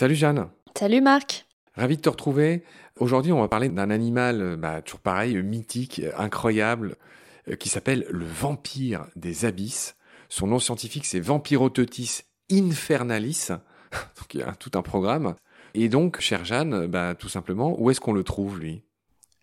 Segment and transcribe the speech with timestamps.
[0.00, 0.48] Salut Jeanne.
[0.78, 1.44] Salut Marc.
[1.74, 2.64] Ravi de te retrouver.
[2.98, 6.96] Aujourd'hui, on va parler d'un animal, euh, bah, toujours pareil, mythique, incroyable,
[7.50, 9.96] euh, qui s'appelle le vampire des abysses.
[10.30, 13.48] Son nom scientifique, c'est Vampirototis infernalis.
[13.92, 15.34] donc il y a tout un programme.
[15.74, 18.82] Et donc, chère Jeanne, bah, tout simplement, où est-ce qu'on le trouve, lui?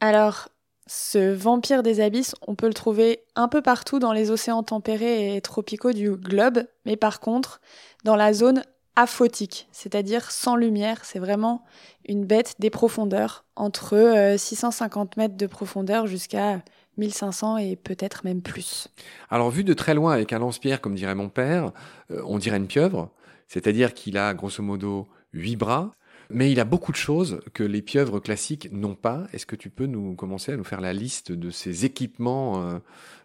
[0.00, 0.48] Alors,
[0.86, 5.34] ce vampire des abysses, on peut le trouver un peu partout dans les océans tempérés
[5.34, 7.60] et tropicaux du globe, mais par contre,
[8.04, 8.62] dans la zone
[8.96, 11.04] aphotique, c'est-à-dire sans lumière.
[11.04, 11.64] C'est vraiment
[12.08, 16.62] une bête des profondeurs, entre 650 euh, mètres de profondeur jusqu'à
[16.96, 18.88] 1500 et peut-être même plus.
[19.28, 21.72] Alors vu de très loin avec un lance-pierre, comme dirait mon père,
[22.10, 23.10] euh, on dirait une pieuvre,
[23.48, 25.92] c'est-à-dire qu'il a grosso modo huit bras,
[26.30, 29.26] mais il a beaucoup de choses que les pieuvres classiques n'ont pas.
[29.32, 32.80] Est-ce que tu peux nous commencer à nous faire la liste de ces équipements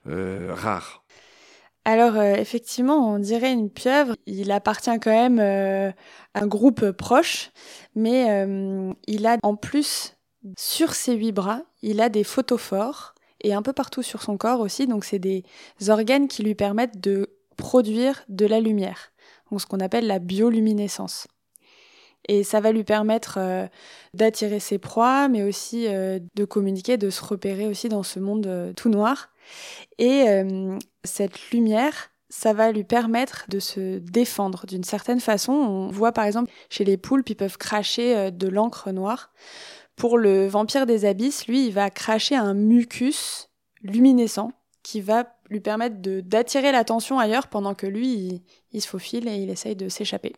[0.08, 1.04] euh, rares?
[1.84, 4.16] Alors euh, effectivement, on dirait une pieuvre.
[4.28, 5.92] Il appartient quand même euh,
[6.34, 7.52] à un groupe proche,
[7.96, 10.16] mais euh, il a en plus
[10.58, 14.60] sur ses huit bras, il a des photophores et un peu partout sur son corps
[14.60, 14.86] aussi.
[14.86, 15.44] Donc c'est des
[15.88, 19.12] organes qui lui permettent de produire de la lumière,
[19.50, 21.28] donc ce qu'on appelle la bioluminescence.
[22.28, 23.40] Et ça va lui permettre
[24.14, 28.90] d'attirer ses proies, mais aussi de communiquer, de se repérer aussi dans ce monde tout
[28.90, 29.32] noir.
[29.98, 35.54] Et euh, cette lumière, ça va lui permettre de se défendre d'une certaine façon.
[35.54, 39.32] On voit par exemple chez les poulpes, ils peuvent cracher euh, de l'encre noire.
[39.96, 43.50] Pour le vampire des abysses, lui, il va cracher un mucus
[43.82, 44.52] luminescent
[44.84, 49.36] qui va lui permettre d'attirer l'attention ailleurs pendant que lui, il, il se faufile et
[49.36, 50.34] il essaye de s'échapper.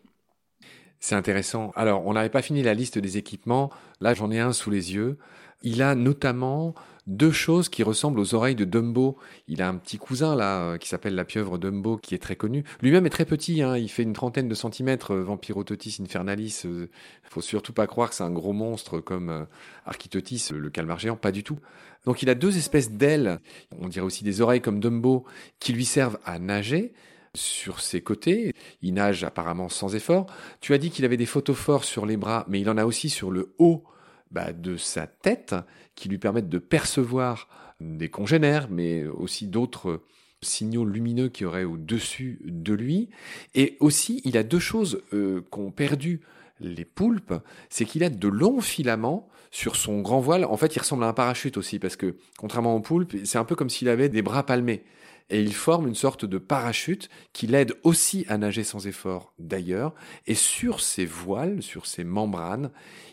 [1.04, 1.70] C'est intéressant.
[1.76, 3.68] Alors, on n'avait pas fini la liste des équipements.
[4.00, 5.18] Là, j'en ai un sous les yeux.
[5.62, 6.74] Il a notamment
[7.06, 9.18] deux choses qui ressemblent aux oreilles de Dumbo.
[9.46, 12.36] Il a un petit cousin là euh, qui s'appelle la pieuvre Dumbo qui est très
[12.36, 12.64] connu.
[12.80, 13.76] Lui-même est très petit, hein.
[13.76, 16.62] il fait une trentaine de centimètres, euh, Vampirototis infernalis.
[16.64, 16.90] Il euh,
[17.24, 19.46] faut surtout pas croire que c'est un gros monstre comme
[19.84, 21.58] Architotis, le calmar géant, pas du tout.
[22.06, 23.40] Donc il a deux espèces d'ailes,
[23.78, 25.26] on dirait aussi des oreilles comme Dumbo,
[25.58, 26.94] qui lui servent à nager
[27.34, 28.52] sur ses côtés.
[28.82, 30.26] Il nage apparemment sans effort.
[30.60, 33.10] Tu as dit qu'il avait des photophores sur les bras, mais il en a aussi
[33.10, 33.84] sur le haut
[34.30, 35.54] bah, de sa tête
[35.94, 37.48] qui lui permettent de percevoir
[37.80, 40.02] des congénères, mais aussi d'autres
[40.42, 43.08] signaux lumineux qui auraient au-dessus de lui.
[43.54, 46.20] Et aussi, il a deux choses euh, qu'ont perdu
[46.60, 47.34] les poulpes,
[47.68, 50.44] c'est qu'il a de longs filaments sur son grand voile.
[50.44, 53.44] En fait, il ressemble à un parachute aussi, parce que contrairement aux poulpes, c'est un
[53.44, 54.84] peu comme s'il avait des bras palmés.
[55.30, 59.94] Et il forme une sorte de parachute qui l'aide aussi à nager sans effort d'ailleurs.
[60.26, 62.70] Et sur ses voiles, sur ses membranes,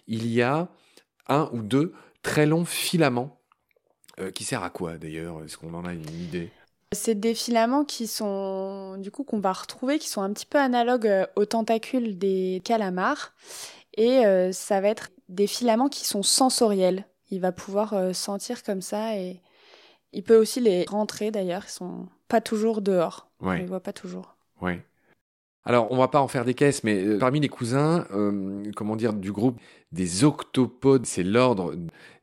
[0.08, 0.70] il y a
[1.28, 3.38] un ou deux très longs filaments.
[4.20, 5.44] Euh, qui sert à quoi d'ailleurs?
[5.44, 6.52] Est-ce qu'on en a une idée?
[6.92, 10.60] C'est des filaments qui sont, du coup, qu'on va retrouver, qui sont un petit peu
[10.60, 13.34] analogues euh, aux tentacules des calamars.
[13.96, 17.06] Et euh, ça va être des filaments qui sont sensoriels.
[17.30, 19.40] Il va pouvoir sentir comme ça et
[20.14, 21.64] il peut aussi les rentrer d'ailleurs.
[21.68, 23.30] Ils sont pas toujours dehors.
[23.40, 24.36] On les voit pas toujours.
[24.62, 24.74] Oui.
[25.64, 28.96] Alors, on va pas en faire des caisses, mais euh, parmi les cousins, euh, comment
[28.96, 29.60] dire, du groupe
[29.92, 31.76] des octopodes, c'est l'ordre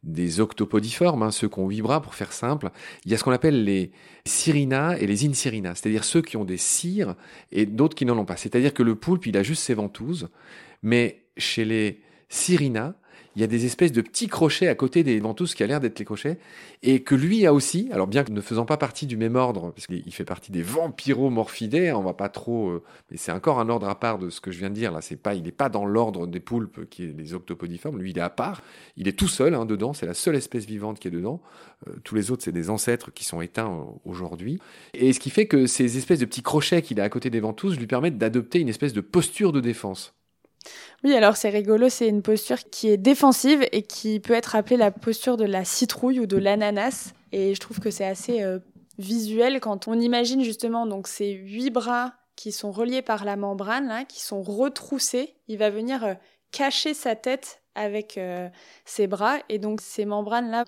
[0.03, 2.71] des octopodiformes, hein, ceux huit bras, pour faire simple.
[3.05, 3.93] Il y a ce qu'on appelle les
[4.25, 7.15] sirina et les insirina, c'est-à-dire ceux qui ont des cires
[7.53, 8.37] et d'autres qui n'en ont pas.
[8.37, 10.29] C'est-à-dire que le poulpe, il a juste ses ventouses,
[10.83, 12.95] mais chez les sirina,
[13.39, 15.79] il y a des espèces de petits crochets à côté des ventouses qui a l'air
[15.79, 16.39] d'être les crochets,
[16.83, 19.71] et que lui a aussi, alors bien que ne faisant pas partie du même ordre,
[19.71, 22.83] parce qu'il fait partie des vampiromorphidés, on va pas trop, euh,
[23.13, 25.03] mais c'est encore un ordre à part de ce que je viens de dire là,
[25.03, 28.19] c'est pas, il n'est pas dans l'ordre des poulpes qui est les octopodiformes, lui il
[28.19, 28.61] est à part,
[28.97, 31.41] il est tout seul hein, dedans, c'est la seule espèce vivante qui est dedans,
[31.87, 34.59] euh, tous les autres c'est des ancêtres qui sont éteints euh, aujourd'hui,
[34.95, 37.39] et ce qui fait que ces espèces de petits crochets qu'il a à côté des
[37.39, 40.18] ventouses lui permettent d'adopter une espèce de posture de défense.
[41.05, 44.77] Oui, alors c'est rigolo, c'est une posture qui est défensive et qui peut être appelée
[44.77, 47.13] la posture de la citrouille ou de l'ananas.
[47.33, 48.59] Et je trouve que c'est assez euh,
[48.99, 54.05] visuel quand on imagine justement donc ces huit bras qui sont reliés par la membrane,
[54.09, 55.35] qui sont retroussés.
[55.47, 56.15] Il va venir euh,
[56.51, 58.49] cacher sa tête avec euh,
[58.85, 60.65] ses bras et donc ces membranes là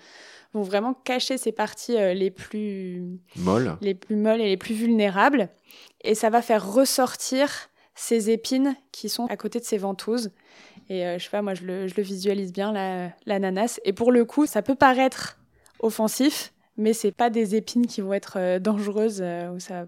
[0.53, 5.49] vont vraiment cacher ces parties les plus molles les plus molles et les plus vulnérables
[6.03, 7.70] et ça va faire ressortir
[8.01, 10.31] ces épines qui sont à côté de ces ventouses.
[10.89, 12.73] Et euh, je sais pas, moi je le, visualise bien,
[13.27, 13.79] l'ananas.
[13.85, 15.39] et pour le coup, ça peut paraître
[15.81, 19.87] offensif, mais c'est pas des épines qui vont être euh, dangereuses euh, ou ça,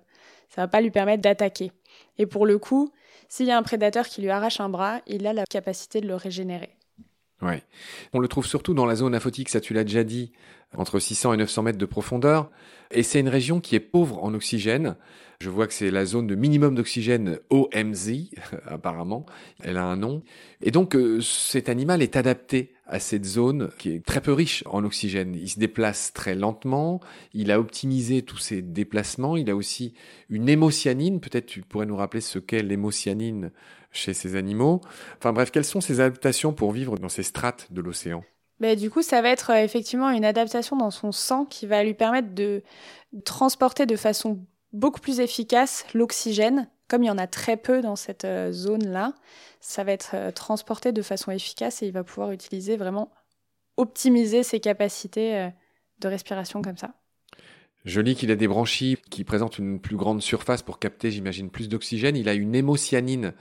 [0.50, 1.72] ça va pas lui permettre d'attaquer.
[2.18, 2.92] Et pour le coup,
[3.30, 6.06] s'il y a un prédateur qui lui arrache un bras, il a la capacité de
[6.06, 6.76] le régénérer.
[7.40, 7.62] Ouais.
[8.12, 10.32] On le trouve surtout dans la zone aphotique, ça tu l'as déjà dit,
[10.76, 12.50] entre 600 et 900 mètres de profondeur.
[12.90, 14.96] Et c'est une région qui est pauvre en oxygène.
[15.40, 18.12] Je vois que c'est la zone de minimum d'oxygène OMZ,
[18.66, 19.26] apparemment.
[19.62, 20.22] Elle a un nom.
[20.60, 24.62] Et donc, euh, cet animal est adapté à cette zone qui est très peu riche
[24.66, 25.34] en oxygène.
[25.34, 27.00] Il se déplace très lentement.
[27.32, 29.36] Il a optimisé tous ses déplacements.
[29.36, 29.94] Il a aussi
[30.28, 31.18] une hémocyanine.
[31.20, 33.50] Peut-être tu pourrais nous rappeler ce qu'est l'hémocyanine
[33.90, 34.80] chez ces animaux.
[35.18, 38.22] Enfin bref, quelles sont ces adaptations pour vivre dans ces strates de l'océan?
[38.62, 41.82] Bah, du coup, ça va être euh, effectivement une adaptation dans son sang qui va
[41.82, 42.62] lui permettre de
[43.24, 44.38] transporter de façon
[44.72, 46.68] beaucoup plus efficace l'oxygène.
[46.86, 49.14] Comme il y en a très peu dans cette euh, zone-là,
[49.58, 53.10] ça va être euh, transporté de façon efficace et il va pouvoir utiliser vraiment,
[53.76, 55.50] optimiser ses capacités
[55.98, 56.94] de respiration comme ça.
[57.84, 61.50] Je lis qu'il a des branchies qui présentent une plus grande surface pour capter, j'imagine,
[61.50, 62.16] plus d'oxygène.
[62.16, 63.32] Il a une hémocyanine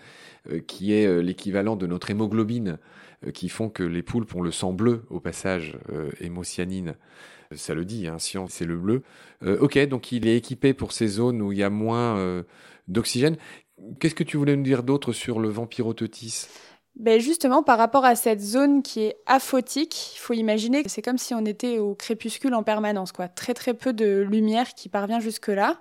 [0.66, 2.80] qui est l'équivalent de notre hémoglobine
[3.28, 6.96] euh, qui font que les poulpes ont le sang bleu au passage, euh, hémocyanine.
[7.54, 9.04] Ça le dit, hein, science, c'est le bleu.
[9.44, 12.44] Euh, ok, donc il est équipé pour ces zones où il y a moins
[12.88, 13.36] d'oxygène.
[14.00, 16.48] Qu'est-ce que tu voulais nous dire d'autre sur le vampirototis
[16.96, 21.02] ben justement, par rapport à cette zone qui est aphotique, il faut imaginer que c'est
[21.02, 23.28] comme si on était au crépuscule en permanence, quoi.
[23.28, 25.78] Très très peu de lumière qui parvient jusque-là.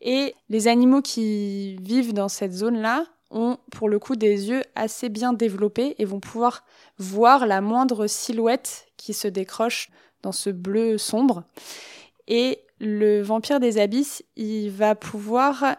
[0.00, 5.10] Et les animaux qui vivent dans cette zone-là ont pour le coup des yeux assez
[5.10, 6.64] bien développés et vont pouvoir
[6.96, 9.90] voir la moindre silhouette qui se décroche
[10.22, 11.44] dans ce bleu sombre.
[12.26, 15.76] Et le vampire des abysses, il va pouvoir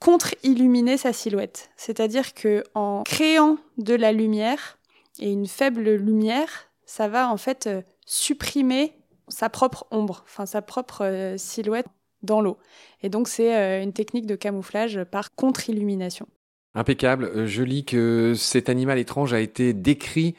[0.00, 1.70] contre-illuminer sa silhouette.
[1.76, 4.78] C'est-à-dire que en créant de la lumière
[5.18, 8.92] et une faible lumière, ça va en fait euh, supprimer
[9.28, 11.86] sa propre ombre, enfin sa propre euh, silhouette
[12.22, 12.58] dans l'eau.
[13.02, 16.26] Et donc c'est euh, une technique de camouflage par contre-illumination.
[16.74, 17.46] Impeccable.
[17.46, 20.34] Je lis que cet animal étrange a été décrit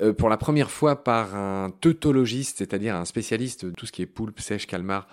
[0.00, 4.02] euh, pour la première fois par un teutologiste, c'est-à-dire un spécialiste de tout ce qui
[4.02, 5.08] est poulpe, sèche, calmar,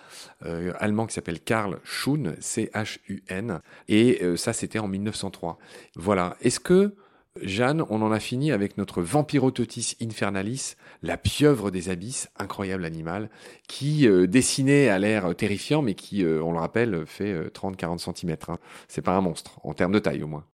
[0.46, 3.62] euh, allemand qui s'appelle Karl Schun, C-H-U-N.
[3.88, 5.58] Et ça, c'était en 1903.
[5.96, 6.36] Voilà.
[6.42, 6.96] Est-ce que,
[7.42, 13.30] Jeanne, on en a fini avec notre Vampirototis infernalis, la pieuvre des abysses, incroyable animal,
[13.68, 18.38] qui, dessiné à l'air terrifiant, mais qui, on le rappelle, fait 30-40 cm.
[18.50, 18.58] Hein.
[18.88, 20.46] C'est pas un monstre, en termes de taille au moins.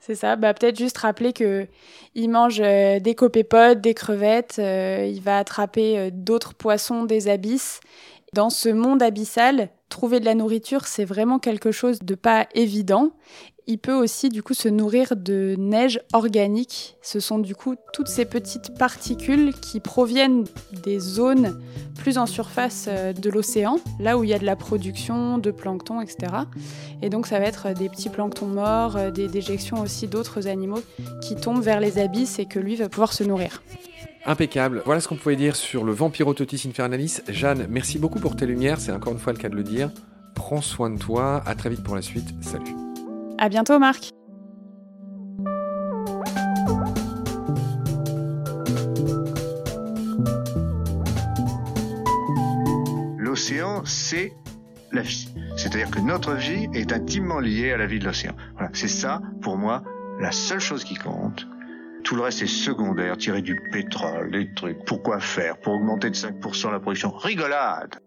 [0.00, 0.36] C'est ça.
[0.36, 1.66] Bah, peut-être juste rappeler que
[2.14, 7.28] il mange euh, des copépodes, des crevettes, euh, il va attraper euh, d'autres poissons des
[7.28, 7.80] abysses.
[8.32, 13.12] Dans ce monde abyssal, trouver de la nourriture, c'est vraiment quelque chose de pas évident
[13.70, 16.96] il peut aussi du coup se nourrir de neige organique.
[17.02, 20.44] Ce sont du coup toutes ces petites particules qui proviennent
[20.82, 21.60] des zones
[21.96, 25.52] plus en surface euh, de l'océan, là où il y a de la production de
[25.52, 26.32] plancton, etc.
[27.00, 30.82] Et donc ça va être des petits planctons morts, euh, des déjections aussi d'autres animaux
[31.22, 33.62] qui tombent vers les abysses et que lui va pouvoir se nourrir.
[34.26, 34.82] Impeccable.
[34.84, 37.20] Voilà ce qu'on pouvait dire sur le Vampirototis infernalis.
[37.28, 39.90] Jeanne, merci beaucoup pour tes lumières, c'est encore une fois le cas de le dire.
[40.34, 42.34] Prends soin de toi, à très vite pour la suite.
[42.40, 42.79] Salut.
[43.42, 44.10] À bientôt, Marc.
[53.16, 54.34] L'océan, c'est
[54.92, 55.32] la vie.
[55.56, 58.34] C'est-à-dire que notre vie est intimement liée à la vie de l'océan.
[58.56, 59.84] Voilà, c'est ça, pour moi,
[60.20, 61.46] la seule chose qui compte.
[62.04, 64.84] Tout le reste est secondaire, tirer du pétrole, des trucs.
[64.84, 65.58] Pourquoi faire?
[65.60, 68.00] Pour augmenter de 5% la production Rigolade